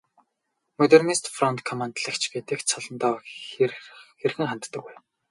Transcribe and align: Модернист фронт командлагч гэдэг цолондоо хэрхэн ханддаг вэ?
Модернист 0.81 1.25
фронт 1.35 1.59
командлагч 1.69 2.23
гэдэг 2.33 2.59
цолондоо 2.69 3.15
хэрхэн 4.21 4.47
ханддаг 4.49 4.81
вэ? 4.87 4.93